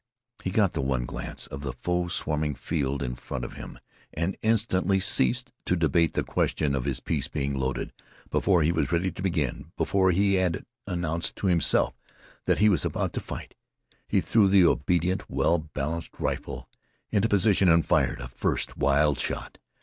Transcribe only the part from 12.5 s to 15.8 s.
he was about to fight he threw the obedient, well